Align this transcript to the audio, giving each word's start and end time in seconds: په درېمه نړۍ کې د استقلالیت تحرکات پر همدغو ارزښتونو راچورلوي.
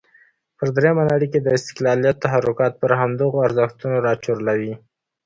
په 0.57 0.65
درېمه 0.77 1.03
نړۍ 1.11 1.27
کې 1.33 1.39
د 1.41 1.47
استقلالیت 1.57 2.17
تحرکات 2.25 2.73
پر 2.81 2.91
همدغو 3.01 3.43
ارزښتونو 3.47 3.95
راچورلوي. 4.07 4.73